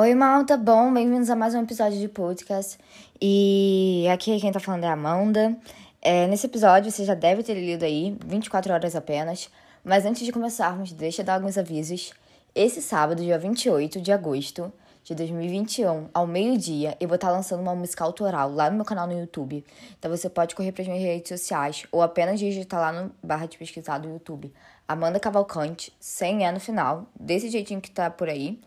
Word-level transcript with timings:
Oi, 0.00 0.14
malta, 0.14 0.56
bom, 0.56 0.94
bem-vindos 0.94 1.28
a 1.28 1.34
mais 1.34 1.56
um 1.56 1.62
episódio 1.62 1.98
de 1.98 2.06
podcast. 2.06 2.78
E 3.20 4.06
aqui 4.12 4.38
quem 4.38 4.52
tá 4.52 4.60
falando 4.60 4.84
é 4.84 4.86
a 4.86 4.92
Amanda. 4.92 5.58
É, 6.00 6.28
nesse 6.28 6.46
episódio 6.46 6.88
você 6.88 7.04
já 7.04 7.14
deve 7.14 7.42
ter 7.42 7.54
lido 7.54 7.84
aí, 7.84 8.16
24 8.24 8.72
horas 8.72 8.94
apenas. 8.94 9.50
Mas 9.82 10.06
antes 10.06 10.24
de 10.24 10.30
começarmos, 10.30 10.92
deixa 10.92 11.22
eu 11.22 11.26
dar 11.26 11.34
alguns 11.34 11.58
avisos. 11.58 12.12
Esse 12.54 12.80
sábado, 12.80 13.24
dia 13.24 13.36
28 13.40 14.00
de 14.00 14.12
agosto 14.12 14.72
de 15.02 15.16
2021, 15.16 16.10
ao 16.14 16.28
meio-dia, 16.28 16.96
eu 17.00 17.08
vou 17.08 17.16
estar 17.16 17.32
lançando 17.32 17.60
uma 17.60 17.74
música 17.74 18.04
autoral 18.04 18.52
lá 18.52 18.70
no 18.70 18.76
meu 18.76 18.84
canal 18.84 19.08
no 19.08 19.18
YouTube. 19.18 19.64
Então 19.98 20.08
você 20.08 20.30
pode 20.30 20.54
correr 20.54 20.70
para 20.70 20.82
as 20.82 20.86
minhas 20.86 21.02
redes 21.02 21.28
sociais 21.28 21.82
ou 21.90 22.02
apenas 22.02 22.38
digitar 22.38 22.80
lá 22.80 22.92
no 22.92 23.10
barra 23.20 23.46
de 23.46 23.58
pesquisar 23.58 23.98
do 23.98 24.08
YouTube. 24.08 24.54
Amanda 24.86 25.18
Cavalcante, 25.18 25.92
sem 25.98 26.44
E 26.44 26.52
no 26.52 26.60
final, 26.60 27.08
desse 27.18 27.50
jeitinho 27.50 27.80
que 27.80 27.90
tá 27.90 28.08
por 28.08 28.28
aí. 28.28 28.60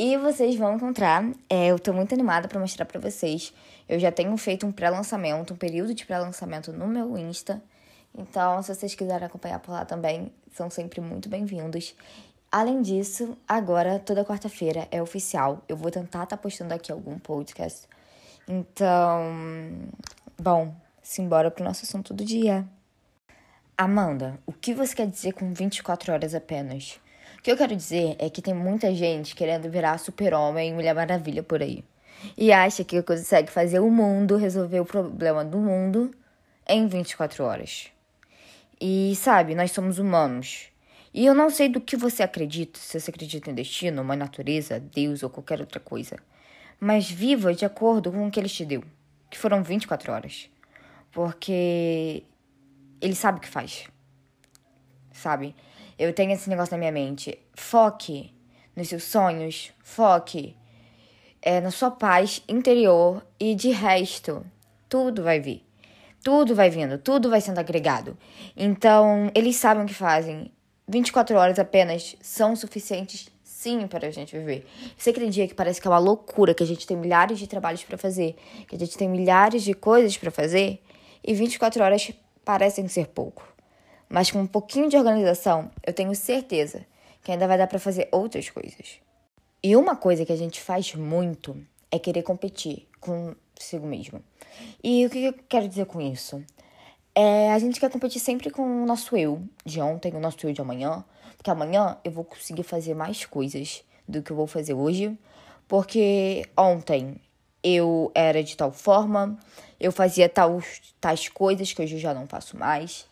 E 0.00 0.16
vocês 0.16 0.54
vão 0.54 0.76
encontrar, 0.76 1.28
é, 1.50 1.66
eu 1.66 1.76
tô 1.76 1.92
muito 1.92 2.14
animada 2.14 2.46
para 2.46 2.60
mostrar 2.60 2.84
para 2.84 3.00
vocês. 3.00 3.52
Eu 3.88 3.98
já 3.98 4.12
tenho 4.12 4.36
feito 4.36 4.64
um 4.64 4.70
pré-lançamento, 4.70 5.54
um 5.54 5.56
período 5.56 5.92
de 5.92 6.06
pré-lançamento 6.06 6.72
no 6.72 6.86
meu 6.86 7.18
Insta. 7.18 7.60
Então, 8.16 8.62
se 8.62 8.72
vocês 8.72 8.94
quiserem 8.94 9.26
acompanhar 9.26 9.58
por 9.58 9.72
lá 9.72 9.84
também, 9.84 10.32
são 10.52 10.70
sempre 10.70 11.00
muito 11.00 11.28
bem-vindos. 11.28 11.96
Além 12.48 12.80
disso, 12.80 13.36
agora, 13.48 13.98
toda 13.98 14.24
quarta-feira 14.24 14.86
é 14.92 15.02
oficial. 15.02 15.64
Eu 15.68 15.76
vou 15.76 15.90
tentar 15.90 16.22
estar 16.22 16.36
tá 16.36 16.40
postando 16.40 16.72
aqui 16.72 16.92
algum 16.92 17.18
podcast. 17.18 17.88
Então, 18.46 19.24
bom, 20.40 20.76
simbora 21.02 21.50
pro 21.50 21.64
nosso 21.64 21.84
assunto 21.84 22.14
do 22.14 22.24
dia. 22.24 22.64
Amanda, 23.76 24.38
o 24.46 24.52
que 24.52 24.72
você 24.72 24.94
quer 24.94 25.08
dizer 25.08 25.32
com 25.32 25.52
24 25.52 26.12
horas 26.12 26.36
apenas? 26.36 27.00
Que 27.48 27.52
eu 27.52 27.56
quero 27.56 27.74
dizer 27.74 28.14
é 28.18 28.28
que 28.28 28.42
tem 28.42 28.52
muita 28.52 28.94
gente 28.94 29.34
querendo 29.34 29.70
virar 29.70 29.96
super-homem 29.96 30.68
e 30.68 30.72
Mulher 30.74 30.94
Maravilha 30.94 31.42
por 31.42 31.62
aí. 31.62 31.82
E 32.36 32.52
acha 32.52 32.84
que 32.84 33.02
consegue 33.02 33.50
fazer 33.50 33.80
o 33.80 33.90
mundo 33.90 34.36
resolver 34.36 34.80
o 34.80 34.84
problema 34.84 35.42
do 35.42 35.56
mundo 35.56 36.14
em 36.68 36.86
24 36.86 37.42
horas. 37.42 37.86
E 38.78 39.14
sabe, 39.16 39.54
nós 39.54 39.70
somos 39.70 39.98
humanos. 39.98 40.66
E 41.14 41.24
eu 41.24 41.34
não 41.34 41.48
sei 41.48 41.70
do 41.70 41.80
que 41.80 41.96
você 41.96 42.22
acredita, 42.22 42.78
se 42.78 43.00
você 43.00 43.10
acredita 43.10 43.50
em 43.50 43.54
destino, 43.54 44.02
uma 44.02 44.14
natureza, 44.14 44.78
Deus 44.78 45.22
ou 45.22 45.30
qualquer 45.30 45.58
outra 45.58 45.80
coisa. 45.80 46.18
Mas 46.78 47.10
viva 47.10 47.54
de 47.54 47.64
acordo 47.64 48.12
com 48.12 48.26
o 48.26 48.30
que 48.30 48.38
ele 48.38 48.50
te 48.50 48.66
deu, 48.66 48.84
que 49.30 49.38
foram 49.38 49.62
24 49.62 50.12
horas. 50.12 50.50
Porque 51.10 52.24
ele 53.00 53.14
sabe 53.14 53.38
o 53.38 53.40
que 53.40 53.48
faz. 53.48 53.88
Sabe? 55.10 55.54
Eu 55.98 56.12
tenho 56.12 56.32
esse 56.32 56.48
negócio 56.48 56.72
na 56.72 56.78
minha 56.78 56.92
mente. 56.92 57.38
Foque 57.54 58.32
nos 58.76 58.88
seus 58.88 59.02
sonhos, 59.02 59.72
foque 59.82 60.56
é, 61.42 61.60
na 61.60 61.70
sua 61.70 61.90
paz 61.90 62.42
interior 62.48 63.26
e 63.38 63.54
de 63.54 63.70
resto, 63.70 64.44
tudo 64.88 65.22
vai 65.22 65.40
vir. 65.40 65.64
Tudo 66.22 66.54
vai 66.54 66.68
vindo, 66.68 66.98
tudo 66.98 67.30
vai 67.30 67.40
sendo 67.40 67.58
agregado. 67.58 68.16
Então, 68.56 69.30
eles 69.34 69.56
sabem 69.56 69.84
o 69.84 69.86
que 69.86 69.94
fazem. 69.94 70.52
24 70.86 71.36
horas 71.36 71.58
apenas 71.58 72.16
são 72.20 72.54
suficientes, 72.56 73.28
sim, 73.42 73.86
para 73.86 74.08
a 74.08 74.10
gente 74.10 74.36
viver. 74.36 74.66
Eu 74.82 74.90
sei 74.96 75.12
que 75.12 75.20
tem 75.20 75.30
dia 75.30 75.46
que 75.46 75.54
parece 75.54 75.80
que 75.80 75.86
é 75.86 75.90
uma 75.90 75.98
loucura, 75.98 76.54
que 76.54 76.62
a 76.62 76.66
gente 76.66 76.86
tem 76.86 76.96
milhares 76.96 77.38
de 77.38 77.46
trabalhos 77.46 77.84
para 77.84 77.96
fazer, 77.96 78.36
que 78.66 78.74
a 78.74 78.78
gente 78.78 78.96
tem 78.96 79.08
milhares 79.08 79.62
de 79.62 79.74
coisas 79.74 80.16
para 80.16 80.30
fazer, 80.30 80.80
e 81.24 81.34
24 81.34 81.82
horas 81.82 82.12
parecem 82.44 82.86
ser 82.88 83.08
pouco. 83.08 83.57
Mas 84.08 84.30
com 84.30 84.40
um 84.40 84.46
pouquinho 84.46 84.88
de 84.88 84.96
organização, 84.96 85.70
eu 85.86 85.92
tenho 85.92 86.14
certeza 86.14 86.84
que 87.22 87.30
ainda 87.30 87.46
vai 87.46 87.58
dar 87.58 87.66
para 87.66 87.78
fazer 87.78 88.08
outras 88.10 88.48
coisas. 88.48 89.00
E 89.62 89.76
uma 89.76 89.96
coisa 89.96 90.24
que 90.24 90.32
a 90.32 90.36
gente 90.36 90.60
faz 90.60 90.94
muito 90.94 91.56
é 91.90 91.98
querer 91.98 92.22
competir 92.22 92.86
consigo 93.00 93.86
mesmo. 93.86 94.22
E 94.82 95.04
o 95.04 95.10
que 95.10 95.24
eu 95.24 95.34
quero 95.48 95.68
dizer 95.68 95.86
com 95.86 96.00
isso? 96.00 96.42
É, 97.14 97.52
a 97.52 97.58
gente 97.58 97.80
quer 97.80 97.90
competir 97.90 98.20
sempre 98.20 98.50
com 98.50 98.62
o 98.62 98.86
nosso 98.86 99.16
eu 99.16 99.42
de 99.64 99.80
ontem, 99.80 100.14
o 100.14 100.20
nosso 100.20 100.46
eu 100.46 100.52
de 100.52 100.60
amanhã, 100.60 101.04
porque 101.36 101.50
amanhã 101.50 101.96
eu 102.04 102.12
vou 102.12 102.24
conseguir 102.24 102.62
fazer 102.62 102.94
mais 102.94 103.26
coisas 103.26 103.82
do 104.06 104.22
que 104.22 104.30
eu 104.30 104.36
vou 104.36 104.46
fazer 104.46 104.74
hoje, 104.74 105.18
porque 105.66 106.46
ontem 106.56 107.20
eu 107.62 108.10
era 108.14 108.42
de 108.42 108.56
tal 108.56 108.70
forma, 108.70 109.36
eu 109.80 109.90
fazia 109.90 110.28
tal, 110.28 110.62
tais 111.00 111.28
coisas 111.28 111.72
que 111.72 111.82
hoje 111.82 111.96
eu 111.96 112.00
já 112.00 112.14
não 112.14 112.26
faço 112.26 112.56
mais. 112.56 113.06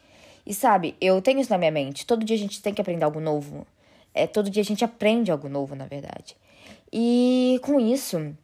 E 0.46 0.54
sabe, 0.54 0.94
eu 1.00 1.20
tenho 1.20 1.40
isso 1.40 1.50
na 1.50 1.58
minha 1.58 1.72
mente. 1.72 2.06
Todo 2.06 2.24
dia 2.24 2.36
a 2.36 2.38
gente 2.38 2.62
tem 2.62 2.72
que 2.72 2.80
aprender 2.80 3.04
algo 3.04 3.20
novo. 3.20 3.66
É, 4.14 4.26
todo 4.26 4.48
dia 4.48 4.62
a 4.62 4.64
gente 4.64 4.84
aprende 4.84 5.30
algo 5.30 5.48
novo, 5.48 5.74
na 5.74 5.86
verdade. 5.86 6.36
E 6.92 7.60
com 7.62 7.80
isso, 7.80 8.34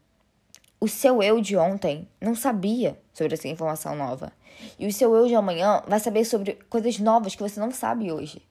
o 0.81 0.89
seu 0.89 1.23
eu 1.23 1.41
de 1.41 1.57
ontem 1.57 2.09
não 2.21 2.35
sabia 2.35 2.99
sobre 3.15 3.35
essa 3.35 3.47
informação 3.47 3.95
nova. 3.95 4.33
E 4.79 4.87
o 4.87 4.93
seu 4.93 5.15
eu 5.15 5.29
de 5.29 5.35
amanhã 5.35 5.83
vai 5.87 6.01
saber 6.01 6.25
sobre 6.25 6.59
coisas 6.69 6.99
novas 6.99 7.35
que 7.35 7.43
você 7.43 7.61
não 7.61 7.71
sabe 7.71 8.11
hoje. 8.11 8.43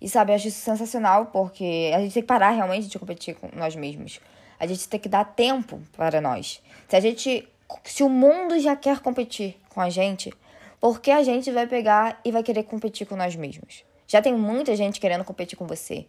E 0.00 0.08
sabe, 0.08 0.32
eu 0.32 0.36
acho 0.36 0.48
isso 0.48 0.60
sensacional 0.60 1.26
porque 1.26 1.92
a 1.94 2.00
gente 2.00 2.14
tem 2.14 2.22
que 2.22 2.26
parar 2.26 2.50
realmente 2.50 2.88
de 2.88 2.98
competir 2.98 3.34
com 3.34 3.48
nós 3.54 3.76
mesmos. 3.76 4.20
A 4.58 4.66
gente 4.66 4.88
tem 4.88 4.98
que 4.98 5.08
dar 5.08 5.24
tempo 5.24 5.80
para 5.96 6.20
nós. 6.20 6.62
Se 6.88 6.96
a 6.96 7.00
gente. 7.00 7.46
Se 7.84 8.02
o 8.02 8.08
mundo 8.08 8.58
já 8.58 8.74
quer 8.74 9.00
competir 9.00 9.56
com 9.68 9.80
a 9.80 9.90
gente, 9.90 10.32
porque 10.80 11.10
a 11.10 11.22
gente 11.22 11.50
vai 11.50 11.66
pegar 11.66 12.20
e 12.24 12.30
vai 12.30 12.42
querer 12.42 12.64
competir 12.64 13.06
com 13.06 13.16
nós 13.16 13.34
mesmos. 13.34 13.84
Já 14.06 14.22
tem 14.22 14.34
muita 14.34 14.74
gente 14.76 15.00
querendo 15.00 15.24
competir 15.24 15.56
com 15.56 15.66
você. 15.66 16.06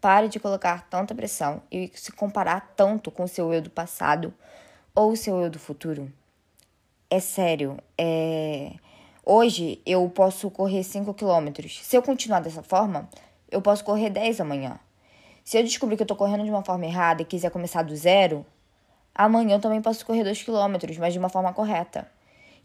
Pare 0.00 0.28
de 0.28 0.40
colocar 0.40 0.88
tanta 0.88 1.14
pressão 1.14 1.62
e 1.70 1.90
se 1.94 2.12
comparar 2.12 2.72
tanto 2.76 3.10
com 3.10 3.24
o 3.24 3.28
seu 3.28 3.52
eu 3.52 3.62
do 3.62 3.70
passado 3.70 4.32
ou 4.94 5.12
o 5.12 5.16
seu 5.16 5.40
eu 5.40 5.50
do 5.50 5.58
futuro. 5.58 6.12
É 7.08 7.20
sério, 7.20 7.78
é... 7.96 8.72
Hoje 9.24 9.80
eu 9.84 10.08
posso 10.08 10.50
correr 10.50 10.84
5 10.84 11.12
quilômetros. 11.14 11.80
Se 11.82 11.96
eu 11.96 12.02
continuar 12.02 12.40
dessa 12.40 12.62
forma, 12.62 13.08
eu 13.50 13.60
posso 13.60 13.84
correr 13.84 14.10
10 14.10 14.40
amanhã. 14.40 14.78
Se 15.44 15.58
eu 15.58 15.62
descobrir 15.62 15.96
que 15.96 16.02
eu 16.02 16.06
tô 16.06 16.16
correndo 16.16 16.44
de 16.44 16.50
uma 16.50 16.64
forma 16.64 16.84
errada 16.84 17.22
e 17.22 17.24
quiser 17.24 17.50
começar 17.50 17.82
do 17.82 17.94
zero, 17.94 18.46
amanhã 19.14 19.56
eu 19.56 19.60
também 19.60 19.82
posso 19.82 20.06
correr 20.06 20.24
2 20.24 20.42
quilômetros, 20.42 20.96
mas 20.98 21.12
de 21.12 21.18
uma 21.18 21.28
forma 21.28 21.52
correta. 21.52 22.10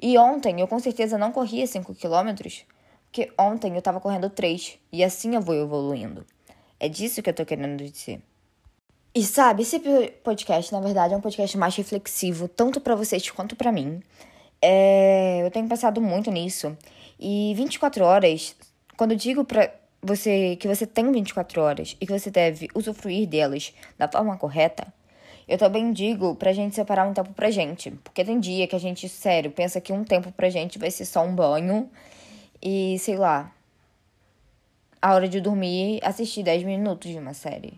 E 0.01 0.17
ontem 0.17 0.59
eu 0.59 0.67
com 0.67 0.79
certeza 0.79 1.17
não 1.17 1.31
corria 1.31 1.67
5 1.67 1.93
quilômetros, 1.93 2.65
porque 3.05 3.31
ontem 3.37 3.75
eu 3.75 3.81
tava 3.81 3.99
correndo 3.99 4.29
3 4.29 4.79
e 4.91 5.03
assim 5.03 5.35
eu 5.35 5.41
vou 5.41 5.53
evoluindo. 5.55 6.25
É 6.79 6.89
disso 6.89 7.21
que 7.21 7.29
eu 7.29 7.33
tô 7.33 7.45
querendo 7.45 7.83
dizer. 7.83 8.21
E 9.13 9.23
sabe, 9.23 9.61
esse 9.61 9.79
podcast, 10.23 10.71
na 10.71 10.79
verdade, 10.79 11.13
é 11.13 11.17
um 11.17 11.21
podcast 11.21 11.55
mais 11.57 11.75
reflexivo, 11.75 12.47
tanto 12.47 12.79
para 12.81 12.95
vocês 12.95 13.29
quanto 13.29 13.55
para 13.55 13.71
mim. 13.71 14.01
É, 14.61 15.41
eu 15.43 15.51
tenho 15.51 15.67
pensado 15.67 16.01
muito 16.01 16.31
nisso. 16.31 16.75
E 17.19 17.53
24 17.55 18.03
horas, 18.03 18.55
quando 18.97 19.11
eu 19.11 19.17
digo 19.17 19.43
pra 19.43 19.69
você 20.01 20.55
que 20.55 20.67
você 20.67 20.87
tem 20.87 21.11
24 21.11 21.61
horas 21.61 21.97
e 22.01 22.07
que 22.07 22.17
você 22.17 22.31
deve 22.31 22.69
usufruir 22.73 23.27
delas 23.27 23.73
da 23.97 24.07
forma 24.07 24.37
correta, 24.37 24.91
eu 25.51 25.57
também 25.57 25.91
digo 25.91 26.33
pra 26.35 26.53
gente 26.53 26.73
separar 26.73 27.05
um 27.05 27.13
tempo 27.13 27.33
pra 27.33 27.51
gente. 27.51 27.91
Porque 28.05 28.23
tem 28.23 28.39
dia 28.39 28.65
que 28.67 28.75
a 28.75 28.79
gente, 28.79 29.09
sério, 29.09 29.51
pensa 29.51 29.81
que 29.81 29.91
um 29.91 30.01
tempo 30.01 30.31
pra 30.31 30.49
gente 30.49 30.79
vai 30.79 30.89
ser 30.89 31.03
só 31.03 31.25
um 31.25 31.35
banho 31.35 31.89
e, 32.61 32.97
sei 32.99 33.17
lá, 33.17 33.51
a 35.01 35.13
hora 35.13 35.27
de 35.27 35.41
dormir, 35.41 35.99
assistir 36.03 36.41
10 36.41 36.63
minutos 36.63 37.11
de 37.11 37.17
uma 37.17 37.33
série. 37.33 37.73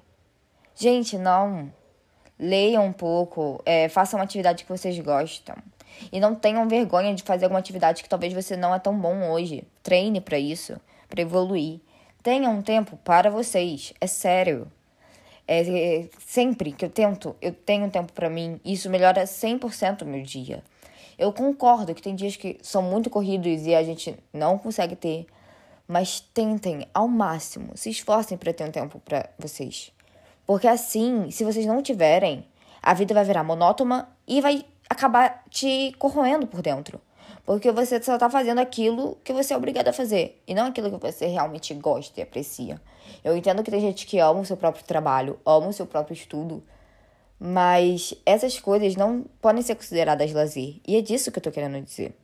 Gente, 0.76 1.18
não. 1.18 1.74
Leiam 2.38 2.86
um 2.86 2.94
pouco, 2.94 3.60
é, 3.66 3.90
façam 3.90 4.20
uma 4.20 4.24
atividade 4.24 4.66
que 4.66 4.70
vocês 4.70 5.00
gostam. 5.00 5.56
E 6.12 6.20
não 6.20 6.36
tenham 6.36 6.68
vergonha 6.68 7.16
de 7.16 7.24
fazer 7.24 7.46
alguma 7.46 7.60
atividade 7.60 8.04
que 8.04 8.10
talvez 8.10 8.34
você 8.34 8.56
não 8.56 8.76
é 8.76 8.78
tão 8.78 8.96
bom 8.96 9.32
hoje. 9.32 9.64
Treine 9.82 10.22
para 10.22 10.38
isso, 10.38 10.80
para 11.10 11.24
evoluir. 11.24 11.80
Tenham 12.22 12.54
um 12.54 12.62
tempo 12.62 12.98
para 12.98 13.32
vocês, 13.32 13.96
é 14.00 14.06
sério. 14.06 14.72
É, 15.48 16.08
sempre 16.26 16.72
que 16.72 16.86
eu 16.86 16.90
tento, 16.90 17.36
eu 17.42 17.52
tenho 17.52 17.90
tempo 17.90 18.14
para 18.14 18.30
mim, 18.30 18.60
isso 18.64 18.90
melhora 18.90 19.24
100% 19.24 20.04
o 20.04 20.06
meu 20.06 20.24
dia. 20.24 20.64
Eu 21.18 21.32
concordo 21.34 21.94
que 21.94 22.02
tem 22.02 22.16
dias 22.16 22.36
que 22.36 22.58
são 22.62 22.82
muito 22.82 23.10
corridos 23.10 23.66
e 23.66 23.76
a 23.76 23.84
gente 23.84 24.16
não 24.32 24.58
consegue 24.58 24.96
ter, 24.96 25.28
mas 25.88 26.20
tentem 26.20 26.88
ao 26.94 27.08
máximo, 27.08 27.78
se 27.78 27.90
esforcem 27.90 28.38
para 28.38 28.54
ter 28.54 28.64
um 28.64 28.72
tempo 28.72 29.00
para 29.00 29.30
vocês. 29.38 29.92
Porque 30.46 30.68
assim, 30.68 31.30
se 31.30 31.44
vocês 31.44 31.66
não 31.66 31.82
tiverem, 31.82 32.46
a 32.82 32.94
vida 32.94 33.14
vai 33.14 33.24
virar 33.24 33.44
monótona 33.44 34.10
e 34.28 34.42
vai 34.42 34.66
acabar 34.90 35.44
te 35.50 35.94
corroendo 35.98 36.48
por 36.48 36.62
dentro. 36.62 37.00
Porque 37.46 37.72
você 37.72 38.02
só 38.02 38.18
tá 38.18 38.30
fazendo 38.30 38.60
aquilo 38.60 39.18
que 39.24 39.34
você 39.34 39.54
é 39.54 39.58
obrigado 39.58 39.88
a 39.88 39.94
fazer. 39.94 40.42
E 40.48 40.54
não 40.54 40.68
aquilo 40.68 40.92
que 40.92 40.98
você 40.98 41.28
realmente 41.28 41.74
gosta 41.74 42.20
e 42.20 42.24
aprecia. 42.24 42.80
Eu 43.24 43.36
entendo 43.36 43.64
que 43.64 43.72
tem 43.72 43.82
gente 43.82 44.06
que 44.06 44.20
ama 44.20 44.40
o 44.40 44.46
seu 44.46 44.58
próprio 44.58 44.84
trabalho, 44.86 45.40
ama 45.46 45.68
o 45.68 45.74
seu 45.74 45.86
próprio 45.86 46.14
estudo. 46.14 46.64
Mas 47.40 48.14
essas 48.26 48.60
coisas 48.60 48.96
não 48.96 49.26
podem 49.42 49.62
ser 49.62 49.76
consideradas 49.76 50.32
lazer. 50.32 50.80
E 50.88 50.96
é 50.96 51.02
disso 51.02 51.32
que 51.32 51.40
eu 51.40 51.44
tô 51.44 51.52
querendo 51.52 51.82
dizer. 51.82 52.16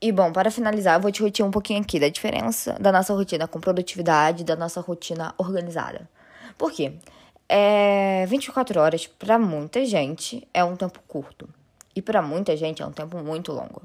E 0.00 0.12
bom, 0.12 0.32
para 0.32 0.50
finalizar, 0.50 0.96
eu 0.96 1.00
vou 1.00 1.10
te 1.10 1.22
repetir 1.22 1.44
um 1.44 1.50
pouquinho 1.50 1.80
aqui 1.80 1.98
da 1.98 2.08
diferença 2.08 2.76
da 2.80 2.92
nossa 2.92 3.14
rotina 3.14 3.48
com 3.48 3.60
produtividade 3.60 4.44
da 4.44 4.56
nossa 4.56 4.80
rotina 4.80 5.34
organizada. 5.38 6.08
Por 6.58 6.72
quê? 6.72 6.94
é 7.48 8.26
24 8.26 8.80
horas 8.80 9.06
para 9.06 9.38
muita 9.38 9.84
gente 9.84 10.46
é 10.52 10.64
um 10.64 10.76
tempo 10.76 11.00
curto. 11.06 11.48
E 11.96 12.02
para 12.02 12.20
muita 12.20 12.54
gente 12.56 12.82
é 12.82 12.86
um 12.86 12.92
tempo 12.92 13.16
muito 13.24 13.52
longo. 13.52 13.82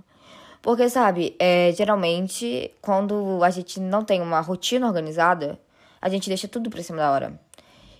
Porque, 0.62 0.90
sabe, 0.90 1.36
é, 1.40 1.72
geralmente, 1.72 2.72
quando 2.82 3.44
a 3.44 3.50
gente 3.50 3.80
não 3.80 4.04
tem 4.04 4.22
uma 4.22 4.42
rotina 4.42 4.86
organizada, 4.86 5.58
a 6.02 6.10
gente 6.10 6.28
deixa 6.28 6.48
tudo 6.48 6.70
pra 6.70 6.84
cima 6.84 7.00
da 7.00 7.12
hora. 7.12 7.40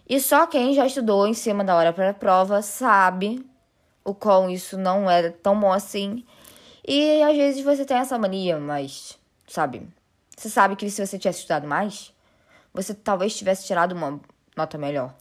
E 0.08 0.20
só 0.20 0.46
quem 0.46 0.74
já 0.74 0.86
estudou 0.86 1.26
em 1.26 1.34
cima 1.34 1.64
da 1.64 1.76
hora 1.76 1.94
para 1.94 2.10
a 2.10 2.14
prova 2.14 2.62
sabe 2.62 3.44
o 4.04 4.14
quão 4.14 4.50
isso 4.50 4.78
não 4.78 5.10
é 5.10 5.30
tão 5.30 5.58
bom 5.58 5.72
assim. 5.72 6.26
E 6.86 7.22
às 7.24 7.36
vezes 7.38 7.64
você 7.64 7.86
tem 7.86 7.98
essa 7.98 8.18
mania, 8.20 8.60
mas, 8.60 9.18
sabe, 9.48 9.88
você 10.36 10.50
sabe 10.50 10.76
que 10.76 10.90
se 10.90 11.06
você 11.06 11.18
tivesse 11.18 11.40
estudado 11.40 11.68
mais, 11.68 12.14
você 12.74 12.94
talvez 12.94 13.36
tivesse 13.36 13.66
tirado 13.66 13.94
uma 13.94 14.20
nota 14.58 14.78
melhor. 14.78 15.14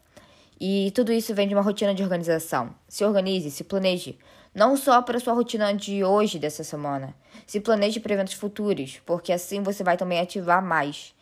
E 0.61 0.91
tudo 0.95 1.11
isso 1.11 1.35
vem 1.35 1.49
de 1.49 1.55
uma 1.55 1.63
rotina 1.63 1.95
de 1.95 2.03
organização. 2.03 2.75
Se 2.87 3.03
organize, 3.03 3.51
se 3.51 3.65
planeje. 3.65 4.19
Não 4.55 4.77
só 4.77 5.01
para 5.01 5.19
sua 5.19 5.33
rotina 5.33 5.73
de 5.73 6.05
hoje, 6.05 6.39
dessa 6.39 6.63
semana. 6.63 7.15
Se 7.47 7.61
planeje 7.61 7.99
para 7.99 8.13
eventos 8.13 8.35
futuros, 8.35 9.01
porque 9.07 9.33
assim 9.33 9.63
você 9.63 9.83
vai 9.83 9.97
também 9.97 10.21
ativar 10.21 10.63
mais 10.63 11.15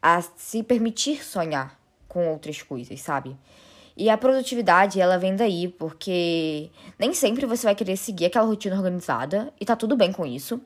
a 0.00 0.22
se 0.22 0.62
permitir 0.62 1.22
sonhar 1.22 1.78
com 2.08 2.28
outras 2.28 2.62
coisas, 2.62 2.98
sabe? 3.00 3.36
E 3.96 4.08
a 4.08 4.16
produtividade, 4.16 5.00
ela 5.00 5.18
vem 5.18 5.34
daí, 5.34 5.68
porque 5.68 6.70
nem 6.98 7.12
sempre 7.12 7.44
você 7.44 7.66
vai 7.66 7.74
querer 7.74 7.96
seguir 7.96 8.26
aquela 8.26 8.46
rotina 8.46 8.76
organizada, 8.76 9.52
e 9.60 9.66
tá 9.66 9.74
tudo 9.74 9.96
bem 9.96 10.12
com 10.12 10.24
isso. 10.24 10.60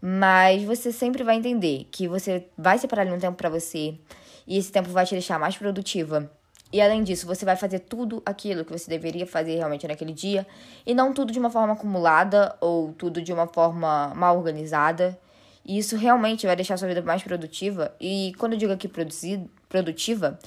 Mas 0.00 0.62
você 0.62 0.92
sempre 0.92 1.24
vai 1.24 1.36
entender 1.36 1.88
que 1.90 2.06
você 2.06 2.46
vai 2.56 2.78
separar 2.78 3.02
ali 3.02 3.12
um 3.12 3.18
tempo 3.18 3.36
para 3.36 3.50
você, 3.50 3.98
e 4.46 4.56
esse 4.56 4.70
tempo 4.70 4.88
vai 4.88 5.04
te 5.04 5.10
deixar 5.10 5.38
mais 5.38 5.56
produtiva. 5.56 6.30
E 6.72 6.80
além 6.80 7.02
disso, 7.02 7.26
você 7.26 7.44
vai 7.44 7.56
fazer 7.56 7.80
tudo 7.80 8.22
aquilo 8.24 8.64
que 8.64 8.72
você 8.72 8.88
deveria 8.88 9.26
fazer 9.26 9.56
realmente 9.56 9.86
naquele 9.88 10.12
dia, 10.12 10.46
e 10.86 10.94
não 10.94 11.12
tudo 11.12 11.32
de 11.32 11.38
uma 11.38 11.50
forma 11.50 11.72
acumulada 11.72 12.56
ou 12.60 12.92
tudo 12.92 13.20
de 13.20 13.32
uma 13.32 13.46
forma 13.46 14.12
mal 14.14 14.36
organizada. 14.36 15.18
E 15.64 15.78
isso 15.78 15.96
realmente 15.96 16.46
vai 16.46 16.56
deixar 16.56 16.76
sua 16.76 16.88
vida 16.88 17.02
mais 17.02 17.22
produtiva. 17.22 17.94
E 18.00 18.32
quando 18.38 18.52
eu 18.52 18.58
digo 18.58 18.72
aqui 18.72 18.88
produtiva, 18.88 20.38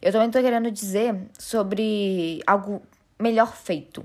eu 0.00 0.12
também 0.12 0.28
estou 0.28 0.42
querendo 0.42 0.70
dizer 0.70 1.16
sobre 1.38 2.40
algo 2.46 2.82
melhor 3.18 3.54
feito. 3.54 4.04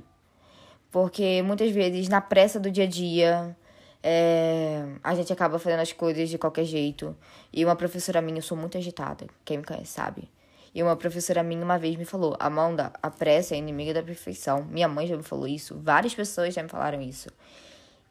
Porque 0.91 1.41
muitas 1.43 1.71
vezes, 1.71 2.07
na 2.07 2.21
pressa 2.21 2.59
do 2.59 2.71
dia 2.71 2.85
a 2.85 2.87
dia, 2.87 3.57
é, 4.01 4.85
a 5.03 5.13
gente 5.13 5.31
acaba 5.31 5.59
fazendo 5.59 5.81
as 5.81 5.91
coisas 5.91 6.29
de 6.29 6.37
qualquer 6.37 6.63
jeito. 6.63 7.15
E 7.51 7.65
uma 7.65 7.75
professora 7.75 8.21
minha, 8.21 8.37
eu 8.39 8.41
sou 8.41 8.57
muito 8.57 8.77
agitada, 8.77 9.27
quem 9.43 9.57
me 9.57 9.63
conhece 9.63 9.91
sabe. 9.91 10.29
E 10.75 10.83
uma 10.83 10.97
professora 10.97 11.41
minha 11.41 11.63
uma 11.63 11.79
vez 11.79 11.95
me 11.95 12.03
falou: 12.03 12.35
Amanda, 12.37 12.91
a 13.01 13.09
pressa 13.09 13.55
é 13.55 13.57
inimiga 13.57 13.93
da 13.93 14.03
perfeição. 14.03 14.65
Minha 14.65 14.89
mãe 14.89 15.07
já 15.07 15.15
me 15.15 15.23
falou 15.23 15.47
isso, 15.47 15.79
várias 15.79 16.13
pessoas 16.13 16.53
já 16.53 16.61
me 16.61 16.67
falaram 16.67 17.01
isso. 17.01 17.29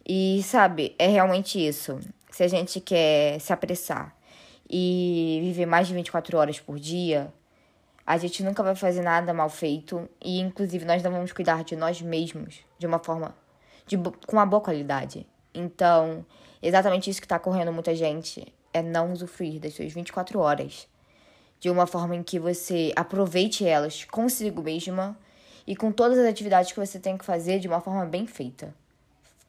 E 0.09 0.43
sabe, 0.43 0.95
é 0.99 1.07
realmente 1.07 1.65
isso. 1.65 2.01
Se 2.31 2.43
a 2.43 2.49
gente 2.49 2.81
quer 2.81 3.39
se 3.39 3.53
apressar 3.53 4.17
e 4.69 5.41
viver 5.43 5.67
mais 5.67 5.87
de 5.87 5.95
24 5.95 6.39
horas 6.39 6.59
por 6.59 6.79
dia, 6.79 7.31
a 8.07 8.17
gente 8.17 8.43
nunca 8.43 8.63
vai 8.63 8.75
fazer 8.75 9.03
nada 9.03 9.35
mal 9.35 9.51
feito 9.51 10.09
e, 10.23 10.41
inclusive, 10.41 10.87
nós 10.87 11.03
não 11.03 11.11
vamos 11.11 11.33
cuidar 11.33 11.65
de 11.65 11.77
nós 11.77 12.01
mesmos 12.01 12.61
de 12.79 12.87
uma 12.87 12.99
forma 12.99 13.37
de, 13.87 13.99
com 13.99 14.33
uma 14.37 14.47
boa 14.47 14.63
qualidade. 14.63 15.27
Então, 15.55 16.25
exatamente 16.63 17.11
isso 17.11 17.21
que 17.21 17.27
está 17.27 17.39
correndo 17.39 17.73
muita 17.73 17.95
gente 17.95 18.53
é 18.73 18.83
não 18.83 19.13
usufruir 19.13 19.61
das 19.61 19.75
suas 19.75 19.93
24 19.93 20.39
horas 20.41 20.89
de 21.65 21.71
uma 21.71 21.87
forma 21.87 22.15
em 22.15 22.23
que 22.23 22.39
você 22.39 22.93
aproveite 22.95 23.67
elas 23.67 24.05
consigo 24.05 24.61
mesma 24.61 25.19
e 25.67 25.75
com 25.75 25.91
todas 25.91 26.19
as 26.19 26.27
atividades 26.27 26.71
que 26.71 26.79
você 26.79 27.01
tem 27.01 27.17
que 27.17 27.25
fazer 27.25 27.59
de 27.59 27.67
uma 27.67 27.81
forma 27.81 28.05
bem 28.05 28.27
feita. 28.27 28.75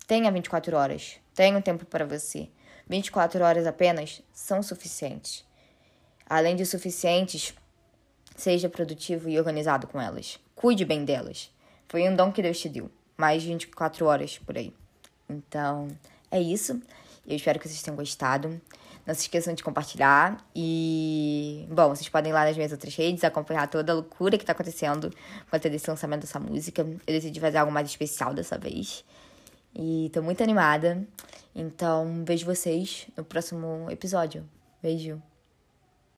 Tenha 0.07 0.31
24 0.31 0.77
horas, 0.77 1.17
tenha 1.33 1.57
um 1.57 1.61
tempo 1.61 1.85
para 1.85 2.05
você. 2.05 2.47
24 2.87 3.43
horas 3.43 3.67
apenas 3.67 4.21
são 4.31 4.63
suficientes. 4.63 5.43
Além 6.25 6.55
de 6.55 6.65
suficientes, 6.65 7.53
Seja 8.35 8.67
produtivo 8.67 9.29
e 9.29 9.37
organizado 9.37 9.87
com 9.87 9.99
elas. 9.99 10.39
Cuide 10.55 10.83
bem 10.83 11.05
delas. 11.05 11.49
Foi 11.87 12.07
um 12.07 12.15
dom 12.15 12.33
que 12.33 12.41
Deus 12.41 12.59
te 12.59 12.67
deu. 12.67 12.91
Mais 13.17 13.41
de 13.41 13.47
24 13.47 14.05
horas 14.05 14.37
por 14.37 14.57
aí. 14.57 14.73
Então, 15.29 15.87
é 16.29 16.41
isso. 16.41 16.81
Eu 17.25 17.37
espero 17.37 17.59
que 17.59 17.67
vocês 17.67 17.81
tenham 17.81 17.95
gostado. 17.95 18.61
Não 19.05 19.13
se 19.13 19.21
esqueçam 19.21 19.53
de 19.53 19.63
compartilhar. 19.63 20.37
E, 20.55 21.67
bom, 21.69 21.89
vocês 21.89 22.09
podem 22.09 22.31
ir 22.31 22.33
lá 22.33 22.45
nas 22.45 22.55
minhas 22.55 22.71
outras 22.71 22.95
redes 22.95 23.23
acompanhar 23.23 23.67
toda 23.67 23.91
a 23.91 23.95
loucura 23.95 24.37
que 24.37 24.45
tá 24.45 24.53
acontecendo 24.53 25.11
com 25.49 25.55
até 25.55 25.69
desse 25.69 25.89
lançamento 25.89 26.21
dessa 26.21 26.39
música. 26.39 26.81
Eu 26.81 27.13
decidi 27.13 27.39
fazer 27.39 27.57
algo 27.57 27.71
mais 27.71 27.87
especial 27.87 28.33
dessa 28.33 28.57
vez. 28.57 29.05
E 29.75 30.09
tô 30.13 30.21
muito 30.21 30.41
animada. 30.41 31.05
Então, 31.53 32.23
vejo 32.25 32.45
vocês 32.45 33.07
no 33.15 33.23
próximo 33.23 33.87
episódio. 33.91 34.43
Beijo. 34.81 35.21